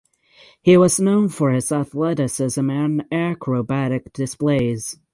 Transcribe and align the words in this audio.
He 0.63 0.77
was 0.77 0.99
known 0.99 1.29
for 1.29 1.51
his 1.51 1.71
athleticism 1.71 2.71
and 2.71 3.05
acrobatic 3.11 4.11
displays. 4.13 4.97